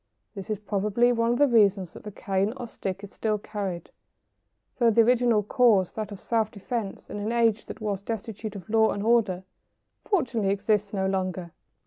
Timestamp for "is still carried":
3.03-3.91